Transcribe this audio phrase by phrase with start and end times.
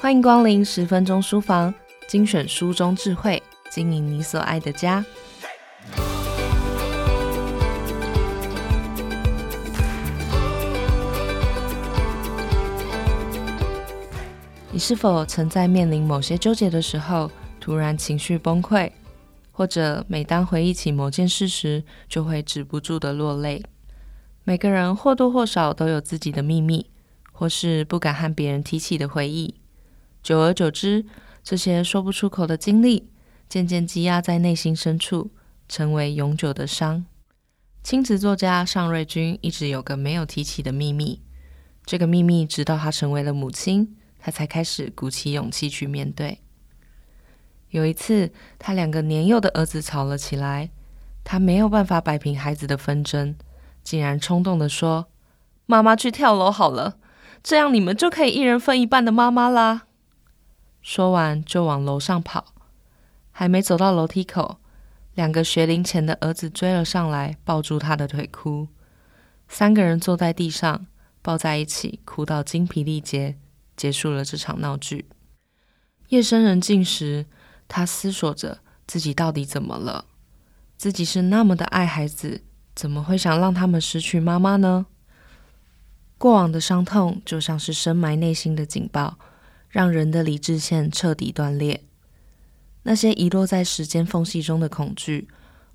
[0.00, 1.74] 欢迎光临十分钟书房，
[2.06, 5.04] 精选书中智慧，经营你所爱的家。
[14.70, 17.28] 你是否曾在面临某些纠结的时候，
[17.58, 18.92] 突然情绪崩溃，
[19.50, 23.64] 或者每当回忆起某件事时，就会止不住的落泪？
[24.44, 26.86] 每个人或多或少都有自己的秘密，
[27.32, 29.56] 或是不敢和别人提起的回忆。
[30.22, 31.04] 久而久之，
[31.42, 33.08] 这些说不出口的经历，
[33.48, 35.30] 渐渐积压在内心深处，
[35.68, 37.06] 成为永久的伤。
[37.82, 41.22] 亲子作家尚瑞君一直有个没有提起的秘密，
[41.86, 43.94] 这个秘密直到她成为了母亲。
[44.20, 46.40] 他才开始鼓起勇气去面对。
[47.70, 50.70] 有一次，他两个年幼的儿子吵了起来，
[51.22, 53.36] 他没有办法摆平孩子的纷争，
[53.84, 55.06] 竟然冲动地说
[55.66, 56.98] ：“妈妈去跳楼好了，
[57.44, 59.86] 这样你们就可以一人分一半的妈妈啦。”
[60.82, 62.54] 说完就往楼上跑，
[63.30, 64.58] 还没走到楼梯口，
[65.14, 68.68] 两个学龄前的儿子追了上来，抱住他的腿哭。
[69.48, 70.86] 三个人坐在地上，
[71.22, 73.36] 抱在一起，哭到精疲力竭。
[73.76, 75.08] 结束了这场闹剧。
[76.08, 77.26] 夜深人静时，
[77.68, 80.06] 他思索着自己到底怎么了。
[80.76, 82.42] 自己是那么的爱孩子，
[82.74, 84.86] 怎么会想让他们失去妈妈呢？
[86.18, 89.16] 过往的伤痛就像是深埋内心的警报，
[89.68, 91.84] 让人的理智线彻底断裂。
[92.84, 95.28] 那些遗落在时间缝隙中的恐惧，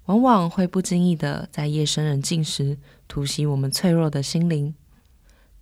[0.05, 2.77] 往往会不经意的在夜深人静时
[3.07, 4.73] 突袭我们脆弱的心灵。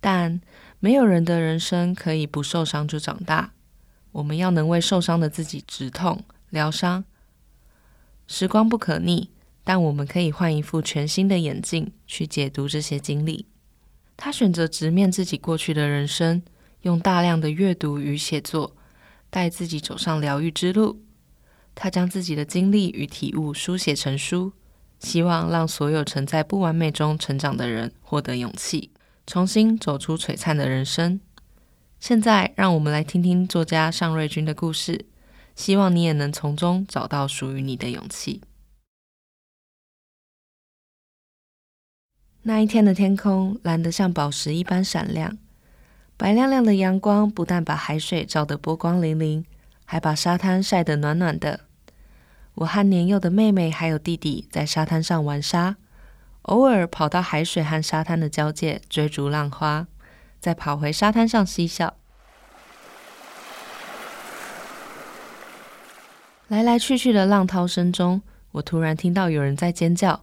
[0.00, 0.40] 但
[0.80, 3.52] 没有人的人生可以不受伤就长大，
[4.12, 7.04] 我们要能为受伤的自己止痛疗伤。
[8.26, 9.30] 时光不可逆，
[9.62, 13.46] 但我们可以换一副全新的眼镜去解读这些经历。
[14.16, 16.42] 他选择直面自己过去的人生，
[16.82, 18.76] 用大量的阅读与写作
[19.30, 21.02] 带自己走上疗愈之路。
[21.74, 24.52] 他将自己的经历与体悟书写成书，
[25.00, 28.90] 希望让所有曾在不完美中成长的人获得勇气。
[29.26, 31.20] 重新走出璀璨的人生。
[32.00, 35.06] 现在，让我们来听听作家尚瑞君的故事，
[35.54, 38.42] 希望你也能从中找到属于你的勇气。
[42.42, 45.38] 那一天的天空蓝得像宝石一般闪亮，
[46.22, 49.42] 白亮亮的阳光不但把海水照得波光粼粼，
[49.84, 51.58] 还把沙滩晒得暖暖的。
[52.54, 55.74] 我和年幼的妹妹还有弟弟在沙滩上玩沙。
[56.42, 59.88] 偶尔跑到海水和沙滩的交界追逐浪花，
[60.38, 61.94] 再跑回沙滩上嬉笑。
[66.46, 68.22] 来来去去的浪涛声中，
[68.52, 70.22] 我突然听到有人在尖叫：“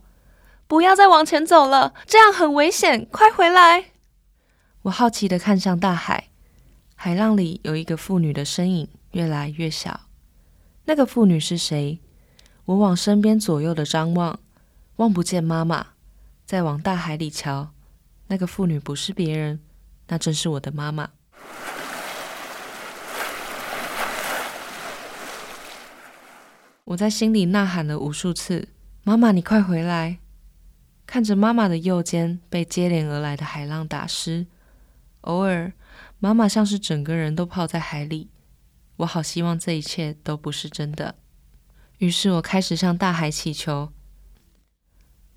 [0.65, 3.05] 不要再往前走了，这样很危险！
[3.11, 3.88] 快回来！”
[4.89, 6.29] 我好奇的看向大海，
[6.95, 10.07] 海浪里有一个妇女的身影越来越小。
[10.85, 12.00] 那个妇女是谁？
[12.66, 14.39] 我往身边左右的张望，
[14.95, 15.89] 望不见妈妈。
[16.44, 17.69] 再往大海里瞧，
[18.29, 19.59] 那个妇女不是别人，
[20.07, 21.11] 那正是我的妈妈。
[26.85, 28.69] 我在心里呐喊了无数次
[29.06, 30.17] ：“妈妈，你快回来！”
[31.06, 34.47] 看着妈妈的右肩被接连而来的海浪打湿，
[35.22, 35.74] 偶尔
[36.19, 38.30] 妈妈像是整个人都泡在海里。
[38.97, 41.16] 我好希望这一切都不是真的。
[42.00, 43.91] 于是我开始向大海祈求。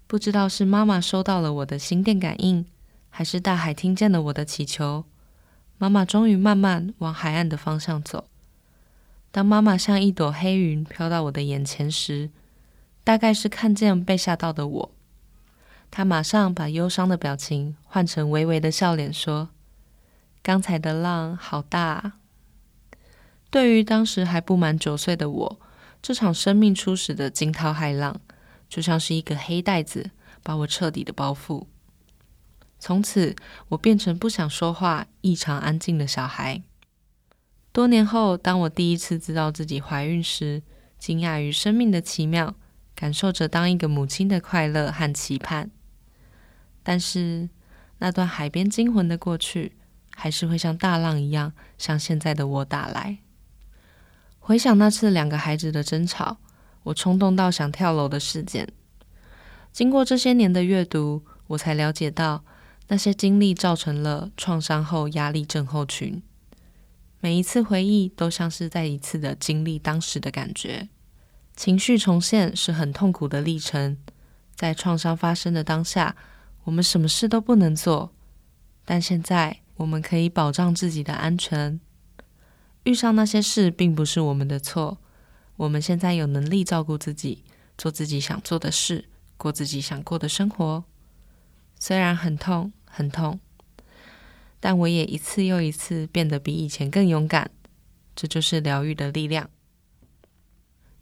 [0.07, 2.67] 不知道是妈妈收到了我的心电感应，
[3.09, 5.05] 还是大海听见了我的祈求。
[5.79, 8.29] 妈妈终于慢慢往海岸的方向走。
[9.31, 12.31] 当妈妈像一朵黑云飘到我的眼前时，
[13.03, 14.95] 大概是看见被吓到的我。
[15.91, 19.49] 她马上把忧伤的表情换成微微的笑脸，说
[20.43, 22.19] ：“刚才的浪好大啊。”
[23.51, 25.61] 对于当时还不满九岁的我，
[26.01, 28.21] 这场生命初始的惊涛骇浪。
[28.69, 31.67] 就像是一个黑袋子，把我彻底的包覆。
[32.79, 33.37] 从此，
[33.69, 36.63] 我变成不想说话、异常安静的小孩。
[37.71, 40.63] 多年后，当我第一次知道自己怀孕时，
[40.99, 42.55] 惊讶于生命的奇妙，
[42.95, 45.71] 感受着当一个母亲的快乐和期盼。
[46.83, 47.51] 但是，
[47.99, 49.77] 那段海边惊魂的过去，
[50.15, 53.19] 还是会像大浪一样向现在的我打来。
[54.39, 56.39] 回想那次两个孩子的争吵。
[56.85, 58.69] 我冲动到想跳楼的事件，
[59.73, 62.45] 经过这些年的阅读，我才了解到
[62.89, 66.21] 那些经历造成了创伤后压力症候群。
[67.21, 70.89] 每一次回忆都像是再一次的经历当时的感觉，
[71.55, 73.97] 情绪重现是很痛苦的历程。
[74.57, 76.17] 在创伤发生的当下，
[76.65, 78.13] 我们什么事都不能做，
[78.85, 81.81] 但现在我们可以保障自己的安全。
[82.85, 84.99] 遇上那些事并不是我们的错。
[85.57, 87.45] 我们现在有能力照顾自己，
[87.79, 89.05] 做自己想做的事，
[89.37, 90.85] 过自己想过的生活。
[91.79, 93.39] 虽然很痛，很痛，
[94.59, 97.51] 但我也一次又一次变得比以前更勇敢。
[98.15, 99.49] 这就是疗愈的力量。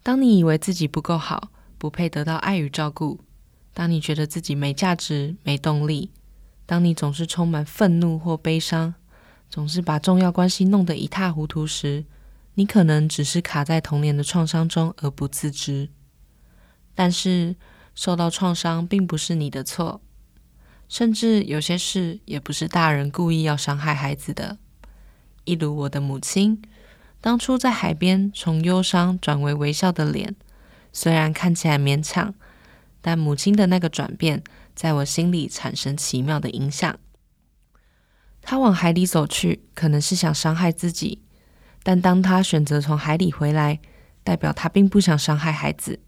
[0.03, 3.19] 当你以为自己不够好，不配得到爱与照顾；
[3.73, 6.09] 当你觉得自己没价值、没动力；
[6.65, 8.93] 当你总是充满愤怒或悲伤，
[9.49, 12.05] 总是把重要关系弄得一塌糊涂时，
[12.53, 15.89] 你可能只是卡在童年的创伤中而不自知。
[16.93, 17.55] 但是，
[17.93, 20.01] 受到创伤并不是你的错，
[20.87, 24.57] 甚至有些事也不是大人故意要伤害孩子的。
[25.45, 26.61] 一如我的母亲。
[27.19, 30.35] 当初在海边，从忧伤转为微笑的脸，
[30.91, 32.33] 虽然看起来勉强，
[32.99, 34.43] 但母亲的那个转变，
[34.75, 36.99] 在我心里产生奇妙的影响。
[38.41, 41.21] 她往海里走去，可能是想伤害自己，
[41.83, 43.79] 但当她选择从海里回来，
[44.23, 45.99] 代表她并不想伤害孩子。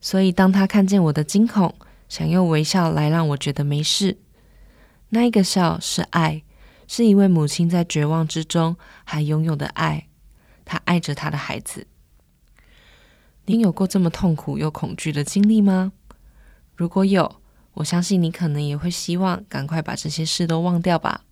[0.00, 1.74] 所以，当她看见我的惊恐，
[2.08, 4.18] 想用微笑来让我觉得没事，
[5.10, 6.42] 那一个笑是爱，
[6.86, 10.08] 是一位母亲在绝望之中还拥有的爱。
[10.64, 11.86] 他爱着他的孩子。
[13.44, 15.92] 您有过这么痛苦又恐惧的经历吗？
[16.74, 17.42] 如果有，
[17.74, 21.24] 我相信你可能也会希望赶快把这些事都忘掉吧，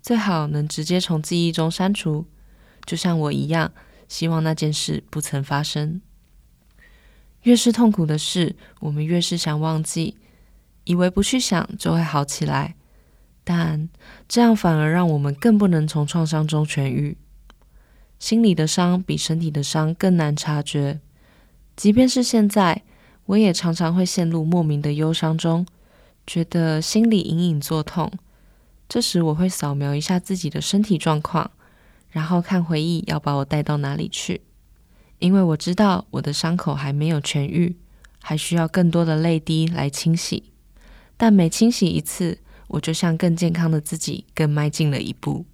[0.00, 2.26] 最好能直接从记忆中删除，
[2.84, 3.72] 就像我一样，
[4.08, 6.00] 希望那件事不曾发生。
[7.42, 10.18] 越是痛苦的事，我们越是想忘记，
[10.84, 12.76] 以为不去想就会好起来，
[13.42, 13.88] 但
[14.28, 17.16] 这样反而让我们更不能从创伤中痊愈。
[18.18, 21.00] 心里的伤比身体的伤更难察觉，
[21.74, 22.82] 即便是现在，
[23.30, 25.64] 我也常常会陷入莫名的忧伤中，
[26.26, 28.10] 觉得心里隐隐作痛。
[28.88, 31.52] 这时，我会扫描一下自己的身体状况，
[32.08, 34.40] 然后看回忆要把我带到哪里去。
[35.20, 37.76] 因为我知道我的伤口还没有痊愈，
[38.20, 40.50] 还需要更多的泪滴来清洗。
[41.16, 45.46] 但每清洗一次，我就向更健康的自己更迈进了一步。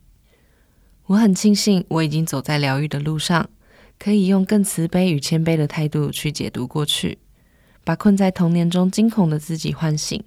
[1.08, 3.50] 我很庆幸，我已经走在疗愈的路上，
[3.98, 7.18] 可以用更慈悲与谦卑的态度去解读过去，
[7.86, 10.20] 把困在童年中惊恐的自己唤醒，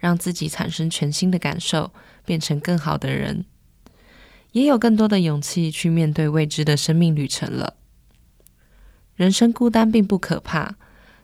[0.00, 1.92] 让自己产生全新的感受，
[2.24, 3.44] 变成更好的人，
[4.50, 7.74] 也有更多的勇气去面对未知的生命旅程了。
[9.14, 10.74] 人生孤单并不可怕，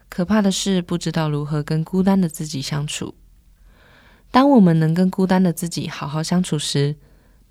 [0.08, 3.16] 可怕的是不知道如何跟孤单的自己相处。
[4.30, 6.94] 当我们能跟孤单的自己好好相处时，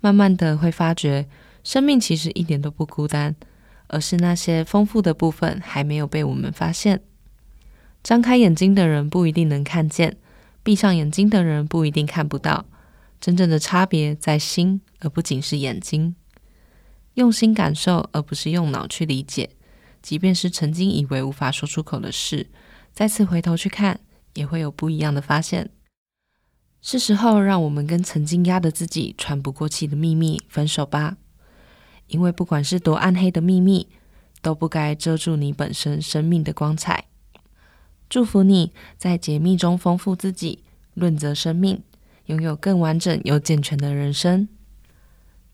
[0.00, 1.28] 慢慢的会发觉，
[1.62, 3.36] 生命其实一点都不孤单，
[3.88, 7.02] 而是那些丰富的部分还没有被我们发现。
[8.04, 10.18] 张开眼睛的人不一定能看见，
[10.62, 12.66] 闭上眼睛的人不一定看不到。
[13.18, 16.14] 真正的差别在心，而不仅是眼睛。
[17.14, 19.48] 用心感受，而不是用脑去理解。
[20.02, 22.48] 即便是曾经以为无法说出口的事，
[22.92, 24.00] 再次回头去看，
[24.34, 25.70] 也会有不一样的发现。
[26.82, 31.16] 是时候让我们跟曾经压得自己喘不过气的秘密分手吧，
[32.08, 33.88] 因为不管是多暗黑的秘密，
[34.42, 37.06] 都不该遮住你本身生命的光彩。
[38.08, 40.60] 祝福你在解密中丰富自己，
[40.94, 41.82] 润泽生命，
[42.26, 44.48] 拥有更完整又健全的人生。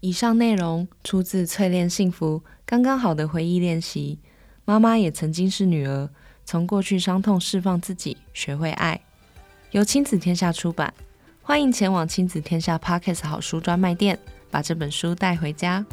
[0.00, 4.18] 以上内容出自《淬炼幸福刚刚好的回忆练习》，
[4.64, 6.08] 妈妈也曾经是女儿，
[6.44, 9.00] 从过去伤痛释放自己，学会爱，
[9.72, 10.92] 由亲子天下出版。
[11.42, 14.18] 欢迎前往亲子天下 Podcast 好书专卖店，
[14.50, 15.84] 把这本书带回家。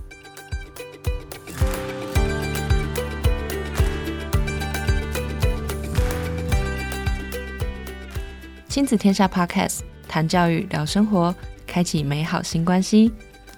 [8.77, 11.33] 亲子天下 Podcast 谈教育、聊生活，
[11.65, 13.11] 开启美好新关系。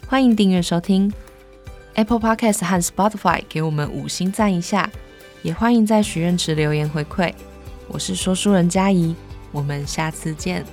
[0.08, 1.12] 欢迎订阅收听
[1.96, 4.90] Apple Podcast 和 Spotify，给我们五星赞一下。
[5.42, 7.34] 也欢迎在许愿池留言回馈。
[7.90, 9.14] 我是说书人佳怡，
[9.52, 10.64] 我们下次见。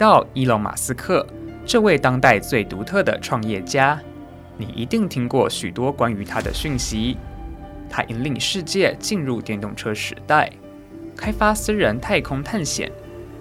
[0.00, 1.26] 到伊隆·马斯克
[1.66, 4.00] 这位当代最独特的创业家，
[4.56, 7.18] 你一定听过许多关于他的讯息。
[7.90, 10.50] 他引领世界进入电动车时代，
[11.14, 12.90] 开发私人太空探险，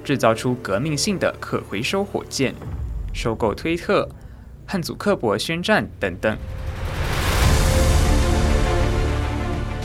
[0.04, 2.54] 制造出革命性的可回收火箭，
[3.13, 4.10] 收购推特，
[4.68, 6.38] 和祖克伯宣战等等。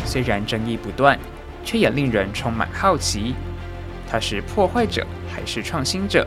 [0.05, 1.17] 虽然争议不断，
[1.65, 3.37] 却也令人充满好奇：
[4.09, 6.27] 他是破坏者还是创新者？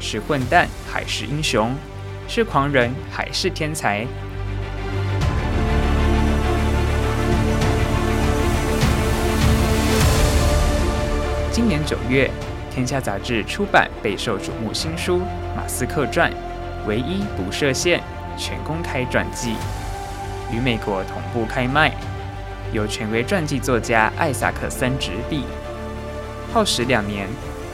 [0.00, 1.74] 是混蛋还是英雄
[2.28, 4.06] 是狂人还是天才。
[11.50, 12.30] 今年九月
[12.70, 15.20] 天下杂志出版备受瞩目新书
[15.56, 16.32] 马斯克传
[16.86, 18.00] 唯一不设限
[18.36, 19.54] 全公开传记。
[20.52, 21.92] 与美国同步开卖
[22.72, 25.44] 由权威传记作家艾萨克森执笔。
[26.52, 27.26] 耗时两年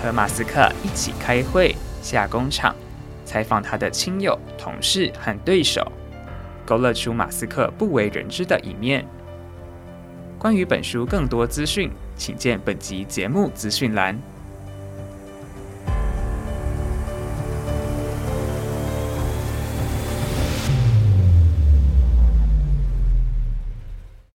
[0.03, 1.74] 和马斯克一起开会。
[2.05, 2.77] 下工厂，
[3.25, 5.91] 采访他的亲友、同事和对手，
[6.67, 9.03] 勾勒出马斯克不为人知的一面。
[10.39, 14.21] 关于本书更多资讯，请见本集节目资讯栏。